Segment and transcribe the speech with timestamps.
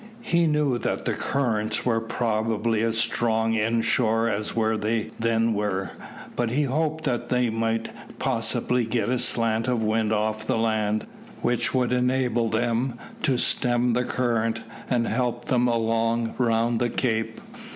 [0.23, 5.53] He knew that the currents were probably as strong in shore as where they then
[5.53, 5.91] were,
[6.35, 11.05] but he hoped that they might possibly get a slant of wind off the land,
[11.43, 17.39] which would enable them to stem the current, and help them along round the Cape.